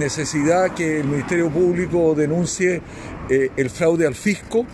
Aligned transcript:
necesidad 0.00 0.74
que 0.74 0.98
el 0.98 1.06
Ministerio 1.06 1.48
Público 1.50 2.16
denuncie 2.16 2.82
eh, 3.30 3.50
el 3.56 3.70
fraude 3.70 4.08
al 4.08 4.16
fisco 4.16 4.66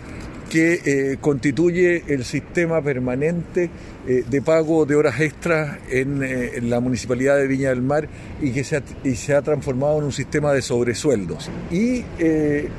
que 0.48 0.80
eh, 0.82 1.18
constituye 1.20 2.04
el 2.08 2.24
sistema 2.24 2.80
permanente 2.80 3.68
eh, 4.08 4.24
de 4.26 4.40
pago 4.40 4.86
de 4.86 4.96
horas 4.96 5.20
extras 5.20 5.76
en, 5.90 6.70
la 6.70 6.80
Municipalidad 6.80 7.36
de 7.36 7.46
Viña 7.48 7.68
del 7.68 7.82
Mar 7.82 8.08
y 8.40 8.52
que 8.52 8.64
se 8.64 9.34
ha, 9.34 9.42
transformado 9.42 9.98
en 9.98 10.04
un 10.04 10.12
sistema 10.12 10.54
de 10.54 10.62
sobresueldos. 10.62 11.50
Y 11.70 12.02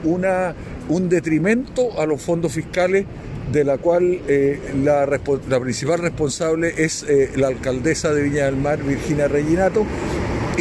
una, 0.04 0.56
un 0.90 1.10
detrimento 1.10 2.02
a 2.02 2.08
los 2.08 2.24
fondos 2.24 2.54
fiscales 2.54 3.06
de 3.52 3.64
la 3.64 3.78
cual 3.78 4.20
la, 4.84 5.06
la, 5.06 5.60
principal 5.60 6.00
responsable 6.00 6.74
es 6.76 7.06
la 7.36 7.50
alcaldesa 7.50 8.12
de 8.16 8.24
Viña 8.24 8.46
del 8.46 8.58
Mar, 8.58 8.82
Virginia 8.82 9.28
Reginato, 9.28 9.86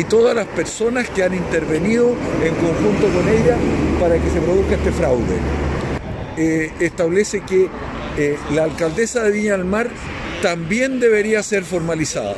y 0.00 0.04
todas 0.04 0.34
las 0.34 0.46
personas 0.46 1.10
que 1.10 1.22
han 1.22 1.34
intervenido 1.34 2.14
en 2.42 2.54
conjunto 2.54 3.06
con 3.08 3.28
ella 3.28 3.54
para 4.00 4.14
que 4.14 4.30
se 4.30 4.40
produzca 4.40 4.76
este 4.76 4.92
fraude. 4.92 5.36
Eh, 6.38 6.72
establece 6.80 7.42
que 7.42 7.68
eh, 8.16 8.38
la 8.52 8.64
alcaldesa 8.64 9.22
de 9.22 9.30
Viña 9.30 9.58
del 9.58 9.66
Mar 9.66 9.90
también 10.40 11.00
debería 11.00 11.42
ser 11.42 11.64
formalizada. 11.64 12.34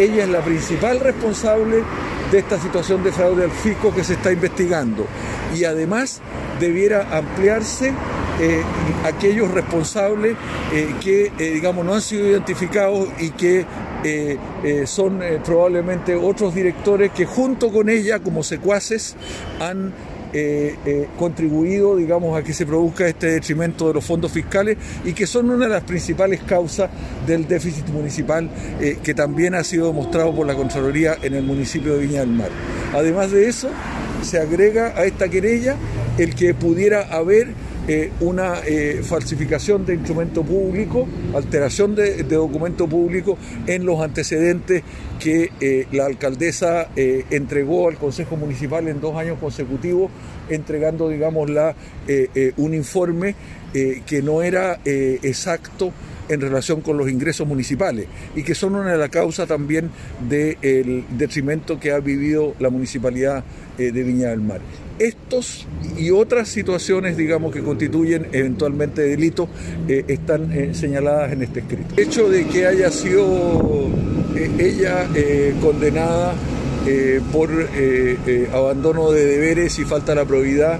Ella 0.00 0.24
es 0.24 0.30
la 0.30 0.40
principal 0.40 0.98
responsable 0.98 1.84
de 2.32 2.38
esta 2.40 2.60
situación 2.60 3.04
de 3.04 3.12
fraude 3.12 3.44
al 3.44 3.52
fisco 3.52 3.94
que 3.94 4.02
se 4.02 4.14
está 4.14 4.32
investigando 4.32 5.06
y 5.54 5.62
además 5.62 6.20
debiera 6.58 7.16
ampliarse 7.16 7.92
eh, 8.38 8.62
aquellos 9.04 9.50
responsables 9.50 10.36
eh, 10.74 10.94
que, 11.02 11.32
eh, 11.38 11.54
digamos, 11.54 11.86
no 11.86 11.94
han 11.94 12.02
sido 12.02 12.28
identificados 12.28 13.08
y 13.18 13.30
que 13.30 13.64
son 14.86 15.20
probablemente 15.44 16.14
otros 16.14 16.54
directores 16.54 17.10
que 17.10 17.26
junto 17.26 17.72
con 17.72 17.88
ella, 17.88 18.20
como 18.20 18.44
secuaces, 18.44 19.16
han 19.58 19.92
contribuido, 21.18 21.96
digamos, 21.96 22.38
a 22.38 22.44
que 22.44 22.52
se 22.52 22.66
produzca 22.66 23.08
este 23.08 23.26
detrimento 23.26 23.88
de 23.88 23.94
los 23.94 24.04
fondos 24.04 24.30
fiscales 24.30 24.76
y 25.04 25.12
que 25.12 25.26
son 25.26 25.50
una 25.50 25.66
de 25.66 25.72
las 25.72 25.82
principales 25.82 26.40
causas 26.42 26.88
del 27.26 27.48
déficit 27.48 27.88
municipal 27.88 28.48
que 29.02 29.12
también 29.12 29.56
ha 29.56 29.64
sido 29.64 29.88
demostrado 29.88 30.32
por 30.32 30.46
la 30.46 30.54
Contraloría 30.54 31.16
en 31.20 31.34
el 31.34 31.42
municipio 31.42 31.94
de 31.94 32.06
Viña 32.06 32.20
del 32.20 32.30
Mar. 32.30 32.50
Además 32.94 33.32
de 33.32 33.48
eso, 33.48 33.70
se 34.22 34.38
agrega 34.38 34.92
a 34.96 35.04
esta 35.04 35.28
querella 35.28 35.74
el 36.16 36.36
que 36.36 36.54
pudiera 36.54 37.02
haber 37.12 37.48
eh, 37.88 38.10
una 38.18 38.62
eh, 38.66 39.00
falsificación 39.04 39.86
de 39.86 39.94
instrumento 39.94 40.42
público, 40.42 41.06
alteración 41.34 41.94
de, 41.94 42.24
documento 42.24 42.88
público 42.88 43.38
en 43.68 43.86
los 43.86 44.00
antecedentes 44.00 44.82
que 45.20 45.52
eh, 45.60 45.86
la 45.92 46.06
alcaldesa 46.06 46.88
entregó 46.96 47.88
al 47.88 47.96
Consejo 47.96 48.36
Municipal 48.36 48.88
en 48.88 49.00
dos 49.00 49.16
años 49.16 49.38
consecutivos, 49.38 50.10
entregando, 50.48 51.08
digamos, 51.08 51.48
la, 51.48 51.76
un 52.56 52.74
informe 52.74 53.34
que 53.72 54.22
no 54.22 54.42
era 54.42 54.80
exacto 54.84 55.92
en 56.28 56.40
relación 56.40 56.80
con 56.80 56.96
los 56.96 57.10
ingresos 57.10 57.46
municipales 57.46 58.06
y 58.34 58.42
que 58.42 58.54
son 58.54 58.74
una 58.74 58.92
de 58.92 58.98
las 58.98 59.10
causas 59.10 59.48
también 59.48 59.90
del 60.28 61.04
detrimento 61.10 61.78
que 61.78 61.92
ha 61.92 62.00
vivido 62.00 62.54
la 62.58 62.70
municipalidad 62.70 63.44
de 63.76 63.90
Viña 63.90 64.30
del 64.30 64.40
Mar. 64.40 64.60
Estos 64.98 65.66
y 65.98 66.10
otras 66.10 66.48
situaciones, 66.48 67.18
digamos, 67.18 67.52
que 67.52 67.62
constituyen 67.62 68.28
eventualmente 68.32 69.02
delito, 69.02 69.46
eh, 69.88 70.04
están 70.08 70.50
eh, 70.52 70.72
señaladas 70.72 71.32
en 71.32 71.42
este 71.42 71.60
escrito. 71.60 71.94
El 71.98 72.04
hecho 72.04 72.30
de 72.30 72.46
que 72.46 72.66
haya 72.66 72.90
sido 72.90 73.90
eh, 74.34 74.50
ella 74.58 75.06
condenada 75.60 76.34
por 77.32 77.50
abandono 78.52 79.10
de 79.10 79.26
deberes 79.26 79.76
y 79.80 79.84
falta 79.84 80.12
de 80.12 80.16
la 80.16 80.24
probidad 80.24 80.78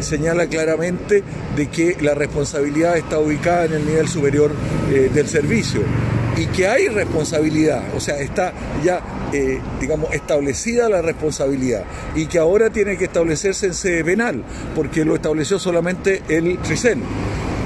señala 0.00 0.46
claramente 0.46 1.22
de 1.56 1.68
que 1.68 1.96
la 2.00 2.14
responsabilidad 2.14 2.96
está 2.96 3.18
ubicada 3.18 3.64
en 3.66 3.72
el 3.74 3.86
nivel 3.86 4.08
superior 4.08 4.52
del 4.90 5.26
servicio 5.26 5.82
y 6.40 6.46
que 6.46 6.66
hay 6.66 6.88
responsabilidad, 6.88 7.82
o 7.94 8.00
sea, 8.00 8.18
está 8.18 8.52
ya, 8.82 9.02
eh, 9.32 9.60
digamos, 9.78 10.12
establecida 10.14 10.88
la 10.88 11.02
responsabilidad 11.02 11.84
y 12.14 12.26
que 12.26 12.38
ahora 12.38 12.70
tiene 12.70 12.96
que 12.96 13.04
establecerse 13.04 13.66
en 13.66 13.74
sede 13.74 14.04
penal, 14.04 14.42
porque 14.74 15.04
lo 15.04 15.14
estableció 15.14 15.58
solamente 15.58 16.22
el 16.28 16.58
TRICEN. 16.58 17.02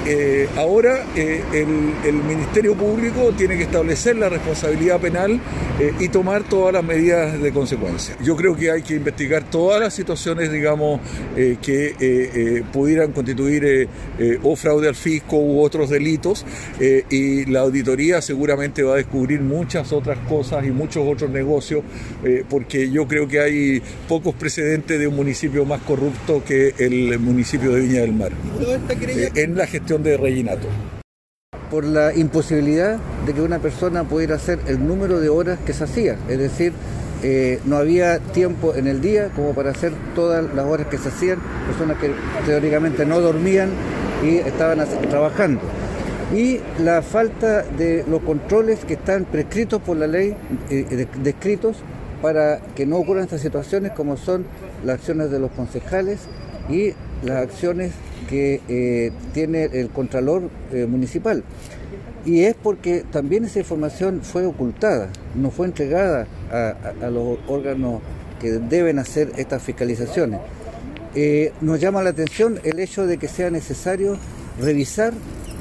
Eh, 0.06 0.48
ahora 0.56 1.06
eh, 1.16 1.42
el, 1.52 1.94
el, 2.06 2.22
Ministerio 2.22 2.74
Público 2.74 3.32
tiene 3.36 3.56
que 3.56 3.62
establecer 3.62 4.16
la 4.16 4.28
responsabilidad 4.28 5.00
penal 5.00 5.40
eh, 5.80 5.94
y 5.98 6.08
tomar 6.10 6.42
todas 6.42 6.74
las 6.74 6.84
medidas 6.84 7.40
de 7.40 7.52
consecuencia. 7.52 8.14
Yo 8.22 8.36
creo 8.36 8.54
que 8.54 8.70
hay 8.70 8.82
que 8.82 8.96
investigar 8.96 9.48
todas 9.50 9.80
las 9.80 9.94
situaciones, 9.94 10.52
digamos, 10.52 11.00
que 11.34 12.64
pudieran 12.72 13.12
constituir 13.12 13.88
o 14.42 14.56
fraude 14.56 14.88
al 14.88 14.94
fisco 14.94 15.36
u 15.36 15.60
otros 15.60 15.90
delitos 15.90 16.44
y 17.10 17.44
la 17.46 17.60
auditoría 17.60 18.20
seguramente 18.22 18.82
va 18.82 18.94
a 18.94 18.96
descubrir 18.96 19.40
muchas 19.40 19.92
otras 19.92 20.18
cosas 20.28 20.64
y 20.64 20.70
muchos 20.70 21.04
otros 21.06 21.30
negocios 21.30 21.82
porque 22.48 22.90
yo 22.90 23.06
creo 23.06 23.26
que 23.26 23.40
hay 23.40 23.82
pocos 24.08 24.34
precedentes 24.34 24.98
de 24.98 25.06
un 25.06 25.16
municipio 25.16 25.64
más 25.64 25.80
corrupto 25.82 26.42
que 26.44 26.74
el 26.78 27.18
municipio 27.18 27.72
de 27.72 27.80
Viña 27.80 28.00
del 28.00 28.12
Mar. 28.12 28.32
en 29.34 29.56
la 29.56 29.66
gestión 29.66 29.93
de 30.02 30.16
Reginato. 30.16 30.66
Por 31.70 31.84
la 31.84 32.14
imposibilidad 32.14 32.98
de 33.26 33.32
que 33.32 33.40
una 33.40 33.58
persona 33.58 34.04
pudiera 34.04 34.36
hacer 34.36 34.58
el 34.66 34.86
número 34.86 35.20
de 35.20 35.28
horas 35.28 35.58
que 35.64 35.72
se 35.72 35.84
hacía, 35.84 36.16
es 36.28 36.38
decir, 36.38 36.72
eh, 37.22 37.58
no 37.64 37.76
había 37.76 38.18
tiempo 38.18 38.74
en 38.74 38.86
el 38.86 39.00
día 39.00 39.30
como 39.34 39.54
para 39.54 39.70
hacer 39.70 39.92
todas 40.14 40.44
las 40.54 40.66
horas 40.66 40.88
que 40.88 40.98
se 40.98 41.08
hacían, 41.08 41.38
personas 41.66 41.98
que 41.98 42.12
teóricamente 42.44 43.06
no 43.06 43.20
dormían 43.20 43.70
y 44.22 44.36
estaban 44.36 44.86
trabajando. 45.08 45.60
Y 46.34 46.60
la 46.78 47.02
falta 47.02 47.62
de 47.62 48.04
los 48.08 48.22
controles 48.22 48.84
que 48.84 48.94
están 48.94 49.24
prescritos 49.24 49.80
por 49.80 49.96
la 49.96 50.06
ley, 50.06 50.36
eh, 50.70 51.06
descritos, 51.22 51.76
para 52.20 52.58
que 52.74 52.86
no 52.86 52.96
ocurran 52.96 53.24
estas 53.24 53.42
situaciones 53.42 53.92
como 53.92 54.16
son 54.16 54.46
las 54.84 54.96
acciones 54.96 55.30
de 55.30 55.38
los 55.38 55.50
concejales 55.50 56.20
y 56.70 56.94
las 57.22 57.36
acciones 57.42 57.92
que 58.28 58.60
eh, 58.68 59.12
tiene 59.32 59.64
el 59.64 59.90
Contralor 59.90 60.50
eh, 60.72 60.86
Municipal. 60.86 61.44
Y 62.24 62.44
es 62.44 62.54
porque 62.54 63.04
también 63.10 63.44
esa 63.44 63.58
información 63.58 64.22
fue 64.22 64.46
ocultada, 64.46 65.10
no 65.34 65.50
fue 65.50 65.66
entregada 65.66 66.26
a, 66.50 67.10
los 67.10 67.38
órganos 67.48 68.00
que 68.40 68.52
deben 68.52 68.98
hacer 68.98 69.32
estas 69.36 69.62
fiscalizaciones. 69.62 70.40
Eh, 71.14 71.52
nos 71.60 71.80
llama 71.80 72.02
la 72.02 72.10
atención 72.10 72.58
el 72.64 72.80
hecho 72.80 73.06
de 73.06 73.18
que 73.18 73.28
sea 73.28 73.50
necesario 73.50 74.16
revisar 74.58 75.12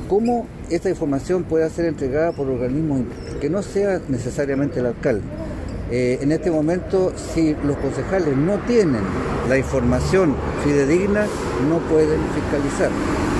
cómo 0.07 0.47
esta 0.69 0.89
información 0.89 1.43
puede 1.43 1.69
ser 1.69 1.85
entregada 1.85 2.31
por 2.31 2.49
organismos 2.49 3.01
que 3.41 3.49
no 3.49 3.61
sea 3.61 3.99
necesariamente 4.07 4.79
el 4.79 4.85
alcalde. 4.85 5.23
Eh, 5.95 6.17
en 6.23 6.31
este 6.31 6.49
momento, 6.49 7.13
si 7.15 7.55
los 7.63 7.77
concejales 7.77 8.35
no 8.35 8.57
tienen 8.65 9.03
la 9.47 9.59
información 9.59 10.33
fidedigna, 10.63 11.27
no 11.69 11.77
pueden 11.87 12.19
fiscalizar. 12.33 12.89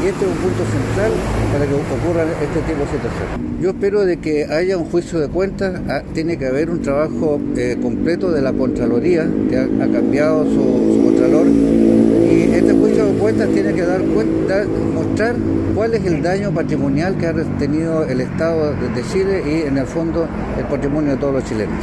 Y 0.03 0.07
este 0.09 0.25
es 0.25 0.29
un 0.29 0.37
punto 0.37 0.63
central 0.63 1.11
para 1.51 1.65
que 1.65 1.73
ocurran 1.73 2.27
este 2.43 2.59
tipo 2.59 2.81
de 2.81 2.91
situaciones. 2.91 3.59
Yo 3.59 3.69
espero 3.71 4.05
de 4.05 4.17
que 4.17 4.45
haya 4.45 4.77
un 4.77 4.85
juicio 4.85 5.19
de 5.19 5.29
cuentas, 5.29 5.81
ah, 5.89 6.03
tiene 6.13 6.37
que 6.37 6.45
haber 6.45 6.69
un 6.69 6.83
trabajo 6.83 7.41
eh, 7.57 7.75
completo 7.81 8.29
de 8.29 8.43
la 8.43 8.53
Contraloría, 8.53 9.27
que 9.49 9.57
ha, 9.57 9.91
cambiado 9.91 10.43
su, 10.43 10.51
su, 10.51 11.01
Contralor, 11.05 11.47
y 11.47 12.53
este 12.53 12.71
juicio 12.73 13.07
de 13.07 13.13
cuentas 13.13 13.49
tiene 13.49 13.73
que 13.73 13.81
dar 13.81 14.01
cuenta, 14.03 14.63
mostrar 14.93 15.35
cuál 15.73 15.95
es 15.95 16.05
el 16.05 16.21
daño 16.21 16.51
patrimonial 16.51 17.17
que 17.17 17.25
ha 17.25 17.33
tenido 17.57 18.03
el 18.03 18.21
Estado 18.21 18.73
de 18.73 19.03
Chile 19.11 19.41
y 19.43 19.67
en 19.67 19.75
el 19.75 19.87
fondo 19.87 20.27
el 20.59 20.65
patrimonio 20.65 21.13
de 21.13 21.17
todos 21.17 21.33
los 21.33 21.45
chilenos. 21.45 21.79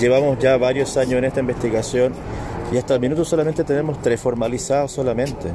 Llevamos 0.00 0.38
ya 0.40 0.56
varios 0.56 0.96
años 0.96 1.14
en 1.14 1.24
esta 1.24 1.40
investigación 1.40 2.12
y 2.72 2.76
hasta 2.76 2.94
el 2.94 3.00
minuto 3.00 3.24
solamente 3.24 3.62
tenemos 3.62 4.02
tres 4.02 4.20
formalizados 4.20 4.90
solamente, 4.90 5.48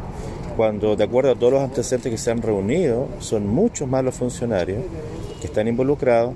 cuando 0.56 0.96
de 0.96 1.04
acuerdo 1.04 1.32
a 1.32 1.36
todos 1.36 1.54
los 1.54 1.62
antecedentes 1.62 2.12
que 2.12 2.18
se 2.18 2.32
han 2.32 2.42
reunido, 2.42 3.08
son 3.20 3.48
muchos 3.48 3.88
más 3.88 4.04
los 4.04 4.16
funcionarios 4.16 4.84
que 5.42 5.48
están 5.48 5.68
involucrados 5.68 6.34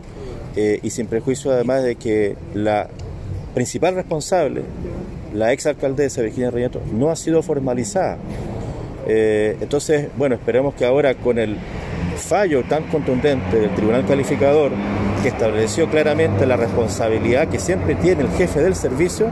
eh, 0.56 0.80
y 0.84 0.90
sin 0.90 1.08
prejuicio 1.08 1.52
además 1.52 1.84
de 1.84 1.96
que 1.96 2.36
la 2.54 2.90
principal 3.54 3.96
responsable, 3.96 4.64
la 5.34 5.54
ex 5.54 5.66
alcaldesa 5.66 6.22
Virginia 6.22 6.52
Reñato, 6.52 6.82
no 6.92 7.10
ha 7.10 7.16
sido 7.16 7.42
formalizada. 7.42 8.18
Eh, 9.08 9.58
entonces, 9.62 10.10
bueno, 10.18 10.36
esperemos 10.36 10.74
que 10.76 10.86
ahora 10.86 11.16
con 11.16 11.38
el 11.38 11.58
fallo 12.18 12.64
tan 12.64 12.84
contundente 12.84 13.60
del 13.60 13.74
Tribunal 13.76 14.06
Calificador 14.06 14.72
que 15.24 15.30
estableció 15.30 15.90
claramente 15.90 16.46
la 16.46 16.58
responsabilidad 16.58 17.48
que 17.48 17.58
siempre 17.58 17.96
tiene 17.96 18.24
el 18.24 18.30
jefe 18.32 18.62
del 18.62 18.76
servicio, 18.76 19.28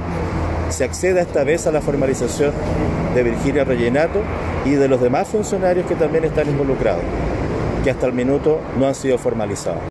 se 0.69 0.85
acceda 0.85 1.21
esta 1.21 1.43
vez 1.43 1.67
a 1.67 1.71
la 1.71 1.81
formalización 1.81 2.53
de 3.13 3.23
Virginia 3.23 3.65
Rellenato 3.65 4.21
y 4.63 4.71
de 4.71 4.88
los 4.88 5.01
demás 5.01 5.27
funcionarios 5.27 5.85
que 5.85 5.95
también 5.95 6.23
están 6.23 6.47
involucrados, 6.47 7.03
que 7.83 7.91
hasta 7.91 8.05
el 8.05 8.13
minuto 8.13 8.59
no 8.79 8.88
han 8.88 8.95
sido 8.95 9.17
formalizados. 9.17 9.79